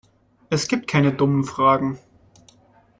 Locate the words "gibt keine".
0.67-1.13